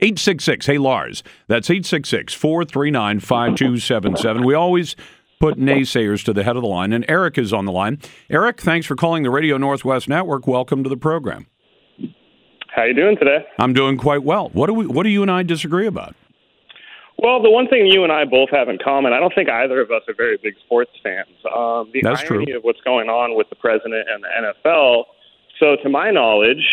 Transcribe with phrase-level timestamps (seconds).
[0.00, 1.22] 866 Hey Lars.
[1.46, 4.44] That's 866 439 5277.
[4.44, 4.96] We always
[5.40, 7.98] put naysayers to the head of the line, and Eric is on the line.
[8.28, 10.46] Eric, thanks for calling the Radio Northwest Network.
[10.46, 11.46] Welcome to the program.
[12.74, 13.44] How are you doing today?
[13.58, 14.50] I'm doing quite well.
[14.52, 14.86] What do we?
[14.86, 16.14] What do you and I disagree about?
[17.18, 19.80] Well, the one thing you and I both have in common, I don't think either
[19.82, 21.28] of us are very big sports fans.
[21.54, 22.56] Um, the That's irony true.
[22.56, 24.28] of what's going on with the president and the
[24.70, 25.04] NFL.
[25.58, 26.64] So, to my knowledge,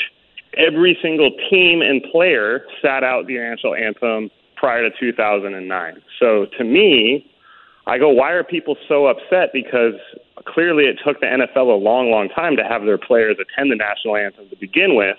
[0.57, 6.01] every single team and player sat out the national anthem prior to 2009.
[6.19, 7.31] So, to me,
[7.87, 9.51] I go, why are people so upset?
[9.53, 9.93] Because
[10.45, 13.75] clearly it took the NFL a long, long time to have their players attend the
[13.75, 15.17] national anthem to begin with.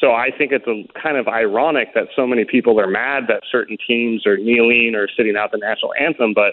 [0.00, 3.42] So I think it's a kind of ironic that so many people are mad that
[3.50, 6.52] certain teams are kneeling or sitting out the national anthem, but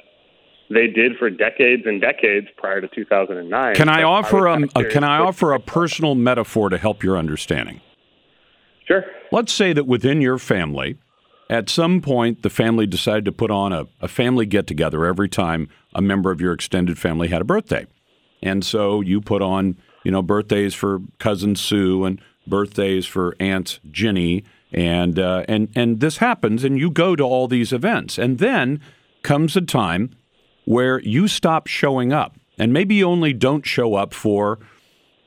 [0.70, 3.76] they did for decades and decades prior to 2009.
[3.76, 7.18] Can I So offer was a, Can I offer a personal metaphor to help your
[7.18, 7.82] understanding?
[8.86, 9.06] Sure.
[9.32, 10.98] Let's say that within your family,
[11.50, 15.30] at some point, the family decided to put on a, a family get together every
[15.30, 17.86] time a member of your extended family had a birthday.
[18.42, 23.80] And so you put on, you know, birthdays for cousin Sue and birthdays for Aunt
[23.92, 24.44] Ginny.
[24.72, 28.18] And, uh, and, and this happens, and you go to all these events.
[28.18, 28.82] And then
[29.22, 30.16] comes a time
[30.66, 32.36] where you stop showing up.
[32.58, 34.60] And maybe you only don't show up for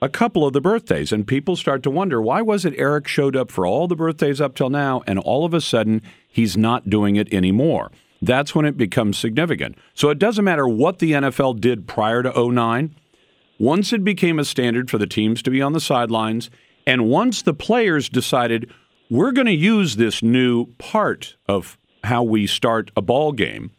[0.02, 3.34] a couple of the birthdays, and people start to wonder why was it Eric showed
[3.34, 6.90] up for all the birthdays up till now, and all of a sudden he's not
[6.90, 7.90] doing it anymore.
[8.20, 9.76] That's when it becomes significant.
[9.94, 12.94] So it doesn't matter what the NFL did prior to 09.
[13.58, 16.50] Once it became a standard for the teams to be on the sidelines,
[16.86, 18.70] and once the players decided
[19.10, 23.70] we're going to use this new part of how we start a ball game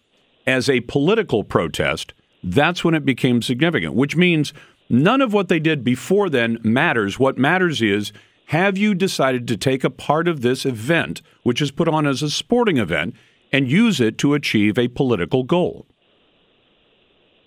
[0.46, 4.54] as a political protest, that's when it became significant, which means
[4.90, 7.20] none of what they did before then matters.
[7.20, 8.12] What matters is
[8.48, 12.22] have you decided to take a part of this event, which is put on as
[12.22, 13.16] a sporting event,
[13.52, 15.86] and use it to achieve a political goal?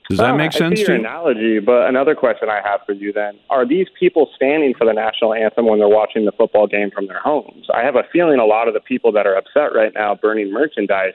[0.09, 1.07] Does that Oh, make I sense see to your you?
[1.07, 4.93] analogy, but another question I have for you then: Are these people standing for the
[4.93, 7.69] national anthem when they're watching the football game from their homes?
[7.73, 10.53] I have a feeling a lot of the people that are upset right now burning
[10.53, 11.15] merchandise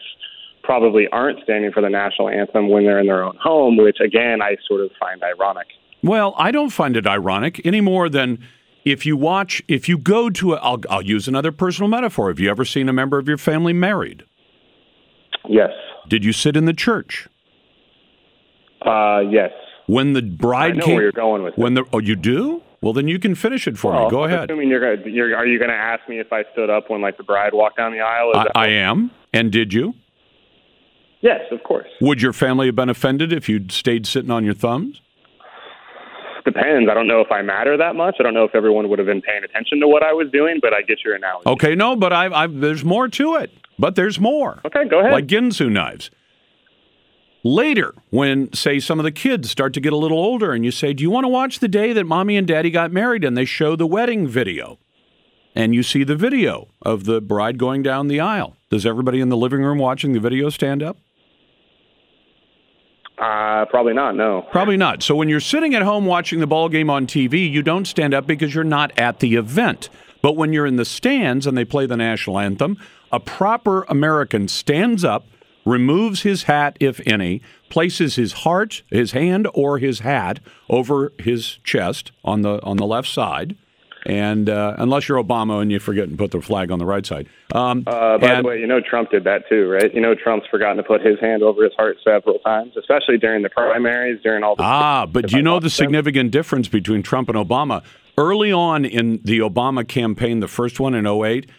[0.63, 4.41] probably aren't standing for the national anthem when they're in their own home, which again
[4.41, 5.67] I sort of find ironic.
[6.05, 8.37] Well, I don't find it ironic any more than
[8.85, 12.29] if you watch, if you go to a, I'll, I'll use another personal metaphor.
[12.29, 14.23] Have you ever seen a member of your family married?
[15.49, 15.71] Yes.
[16.07, 17.27] Did you sit in the church?
[18.85, 19.49] Uh, yes.
[19.87, 22.61] When the bride I know came, where you're going with when the oh you do?
[22.81, 24.11] Well, then you can finish it for Well, me.
[24.11, 24.51] Go I'm ahead.
[24.51, 27.01] Assuming you're going, you're, are you going to ask me if I stood up when
[27.01, 28.31] like the bride walked down the aisle?
[28.31, 29.09] Is I, I am.
[29.33, 29.95] And did you?
[31.21, 31.87] yes, of course.
[31.99, 35.01] Would your family have been offended if you'd stayed sitting on your thumbs?
[36.45, 36.89] Depends.
[36.89, 38.17] I don't know if I matter that much.
[38.19, 40.59] I don't know if everyone would have been paying attention to what I was doing,
[40.61, 41.47] but I get your analogy.
[41.47, 43.51] Okay, no, but I, I there's more to it.
[43.79, 44.61] But there's more.
[44.63, 45.11] Okay, go ahead.
[45.11, 46.11] Like Ginsu knives.
[47.43, 50.71] Later, when, say, some of the kids start to get a little older and you
[50.71, 53.23] say, Do you want to watch the day that mommy and daddy got married?
[53.23, 54.79] And they show the wedding video.
[55.53, 58.55] And you see the video of the bride going down the aisle.
[58.69, 60.97] Does everybody in the living room watching the video stand up?
[63.17, 64.15] Uh, probably not.
[64.15, 64.41] No.
[64.51, 65.01] Probably not.
[65.01, 68.13] So when you're sitting at home watching the ball game on TV, you don't stand
[68.13, 69.89] up because you're not at the event.
[70.21, 72.77] But when you're in the stands and they play the national anthem,
[73.11, 75.27] a proper American stands up,
[75.65, 80.39] removes his hat, if any, places his heart, his hand, or his hat
[80.69, 83.55] over his chest on the on the left side.
[84.05, 87.05] And uh, unless you're Obama and you forget and put the flag on the right
[87.05, 87.27] side.
[87.53, 89.91] Um, Uh, by and- the way, you know Trump did that too, right?
[89.93, 93.41] You know Trump's forgotten to put his hand over his heart several times, especially during
[93.41, 94.63] the primaries, during all the.
[94.63, 97.83] Ah, but do you know the significant difference between Trump and Obama?
[98.17, 101.49] Early on in the Obama campaign, the first one in 08,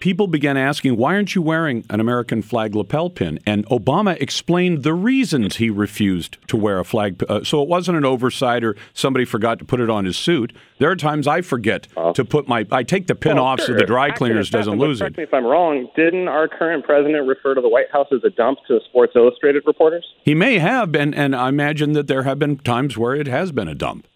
[0.00, 3.38] people began asking, why aren't you wearing an American flag lapel pin?
[3.46, 7.22] And Obama explained the reasons he refused to wear a flag.
[7.28, 10.52] Uh, so it wasn't an oversight or somebody forgot to put it on his suit.
[10.78, 13.72] There are times I forget to put my, I take the pin Well, off so
[13.74, 15.18] the dry cleaners doesn't lose correct it.
[15.18, 15.88] me if I'm wrong.
[15.96, 19.62] Didn't our current president refer to the White House as a dump to Sports Illustrated
[19.66, 20.04] reporters?
[20.22, 23.52] He may have, and, and I imagine that there have been times where it has
[23.52, 24.06] been a dump.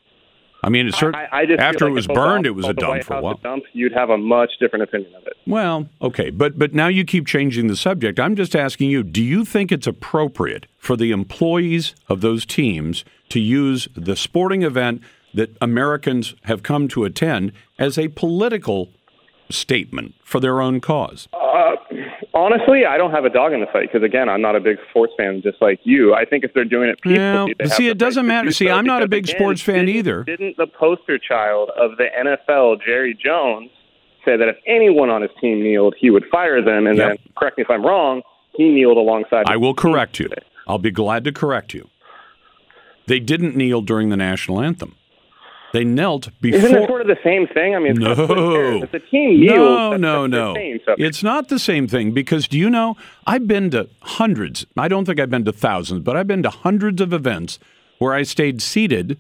[0.63, 3.03] I mean, it certainly I, I after like it was burned, it was a dump
[3.05, 3.35] for a while.
[3.43, 5.37] dump, you'd have a much different opinion of it.
[5.47, 8.21] Well, okay, but but now you keep changing the subject.
[8.21, 13.05] I'm just asking you, do you think it's appropriate for the employees of those teams
[13.31, 15.03] to use the sporting event
[15.33, 18.91] that Americans have come to attend as a political
[19.49, 21.29] statement for their own cause?
[21.33, 21.77] Uh,
[22.41, 24.79] honestly, I don't have a dog in the fight because again, I'm not a big
[24.91, 26.15] sports fan, just like you.
[26.15, 28.49] I think if they're doing it peacefully, Well, they but have see, it doesn't matter.
[28.49, 30.25] do See, so I'm not a big again, sports fan didn't- either.
[30.25, 33.71] Didn't the poster child of the NFL, Jerry Jones,
[34.25, 36.87] say that if anyone on his team kneeled, he would fire them.
[36.87, 37.09] And Yep.
[37.09, 38.23] then, correct me if I'm wrong,
[38.55, 39.45] he kneeled alongside.
[39.47, 40.29] I will correct you.
[40.29, 40.43] today.
[40.67, 41.89] I'll be glad to correct you.
[43.07, 44.95] They didn't kneel during the national anthem.
[45.73, 46.59] They knelt before.
[46.59, 47.75] Isn't it sort of the same thing?
[47.77, 48.77] I mean, it's kind of split hairs.
[48.79, 48.83] No.
[48.83, 50.55] if the team kneels, No, that's, no, that's no.
[50.55, 51.01] same subject.
[51.01, 52.97] It's not the same thing because do you know,
[53.27, 56.51] I've been to hundreds, I don't think I've been to thousands, but I've been to
[56.51, 57.59] hundreds of events
[57.99, 59.19] where I stayed seated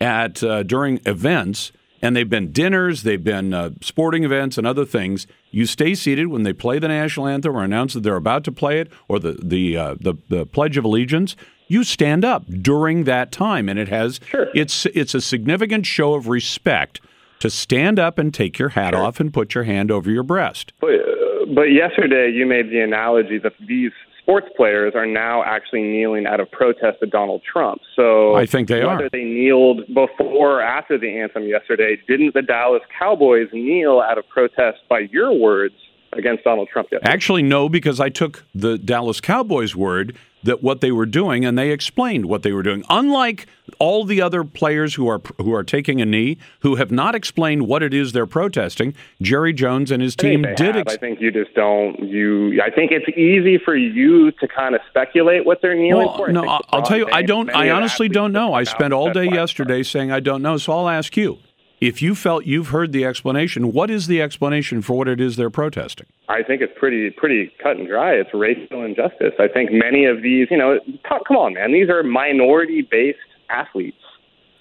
[0.00, 1.70] at uh, during events
[2.04, 5.28] and they've been dinners, they've been uh, sporting events and other things.
[5.52, 8.52] You stay seated when they play the national anthem or announce that they're about to
[8.52, 11.36] play it or the the uh, the, the Pledge of Allegiance.
[11.72, 14.48] You stand up during that time, and it has Sure.
[14.54, 17.00] it's it's a significant show of respect
[17.38, 20.74] to stand up and take your hat off and put your hand over your breast.
[20.82, 23.90] But, uh, but yesterday you made the analogy that these
[24.20, 27.80] sports players are now actually kneeling out of protest to Donald Trump.
[27.96, 29.08] So I think they whether are.
[29.10, 34.28] they kneeled before or after the anthem yesterday, didn't the Dallas Cowboys kneel out of
[34.28, 35.74] protest by your words
[36.12, 37.12] against Donald Trump yesterday?
[37.12, 41.56] Actually, no, because I took the Dallas Cowboys' word that what they were doing, and
[41.56, 42.84] they explained what they were doing.
[42.88, 43.46] Unlike
[43.78, 47.68] all the other players who are who are taking a knee, who have not explained
[47.68, 50.74] what it is they're protesting, Jerry Jones and his team did.
[50.74, 50.76] have.
[50.76, 51.98] Ex- I think you just don't.
[52.00, 52.60] You.
[52.62, 56.28] I think it's easy for you to kind of speculate what they're kneeling well, for.
[56.28, 57.50] I no, I'll, tell you, I don't.
[57.50, 58.52] I honestly don't know.
[58.52, 61.38] I spent all day yesterday saying I don't know, so I'll ask you.
[61.82, 65.34] If you felt you've heard the explanation, what is the explanation for what it is
[65.34, 66.06] they're protesting?
[66.28, 68.12] I think it's pretty pretty cut and dry.
[68.12, 69.32] It's racial injustice.
[69.40, 73.18] I think many of these, you know, come on, man, these are minority based
[73.50, 73.96] athletes.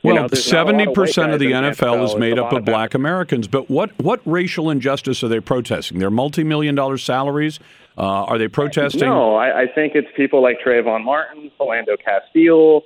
[0.02, 2.40] You Well, know, not a seventy of percent of guys the in NFL is made
[2.40, 3.48] up of black Americans.
[3.48, 6.00] But what what racial injustice are they protesting?
[6.00, 7.60] Their multi-million dollar salaries?
[8.00, 9.02] Uh, are they protesting?
[9.02, 12.82] No, I, I think it's people like Trayvon Martin, Philando Castile,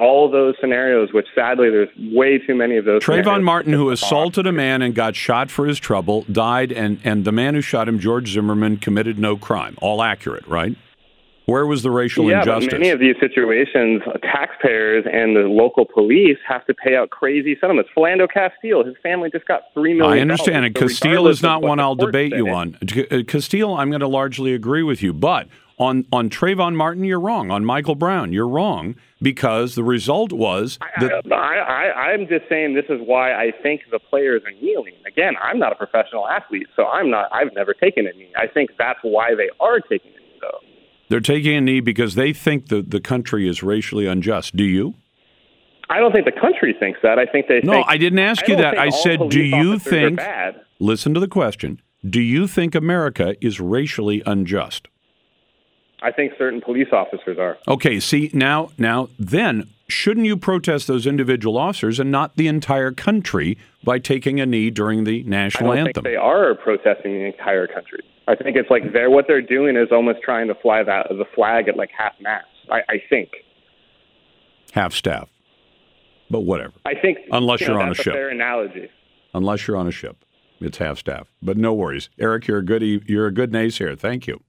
[0.00, 1.12] all those scenarios.
[1.12, 3.02] Which sadly, there's way too many of those.
[3.02, 3.42] Trayvon.
[3.42, 7.32] Martin, who assaulted a man and got shot for his trouble, died, and, and the
[7.32, 9.76] man who shot him, George Zimmerman, committed no crime.
[9.80, 10.76] All accurate, right?
[11.46, 12.68] Where was the racial Yeah, injustice?
[12.70, 17.56] but many of these situations, taxpayers and the local police have to pay out crazy
[17.60, 17.90] settlements.
[17.96, 20.16] Philando Castile, his family just got three million.
[20.18, 20.78] I understand it.
[20.78, 22.78] So Castile is not one I'll debate you on.
[22.82, 25.12] Uh, Castile, I'm going to largely agree with you.
[25.12, 25.48] But
[25.80, 27.50] on, on Trayvon Martin, you're wrong.
[27.50, 32.74] On Michael Brown, you're wrong because the result was that I, I, I'm just saying
[32.74, 34.92] this is why I think the players are kneeling.
[35.06, 37.30] Again, I'm not a professional athlete, so I'm not.
[37.32, 38.30] I've never taken a knee.
[38.36, 40.58] I think that's why they are taking a knee, though.
[41.08, 44.54] they're taking a knee because they think the, the country is racially unjust.
[44.54, 44.94] Do you?
[45.88, 47.18] I don't think the country thinks that.
[47.18, 47.62] I think they.
[47.64, 48.78] No, think, I didn't ask you don't that.
[48.78, 50.60] I said, do you think- bad.
[50.78, 51.80] Listen to the question.
[52.08, 54.88] Do you think America is racially unjust?
[56.02, 57.58] I think certain police officers are.
[57.68, 62.92] Okay, see now now then shouldn't you protest those individual officers and not the entire
[62.92, 66.04] country by taking a knee during the I national don't anthem?
[66.04, 68.00] think they are protesting the entire country.
[68.28, 71.24] I think it's like they're what they're doing is almost trying to fly that the
[71.34, 72.46] flag at like half mast.
[72.70, 73.30] I, I think.
[74.72, 75.28] Half staff.
[76.30, 76.74] But whatever.
[76.86, 77.18] I think.
[77.32, 78.12] Unless you know, you're on that's a ship.
[78.12, 78.88] fair analogy.
[79.34, 80.24] Unless you're on a ship.
[80.60, 81.26] It's half staff.
[81.42, 82.08] But no worries.
[82.18, 83.96] Eric, you're a good you're a good nays here.
[83.96, 84.40] Thank you.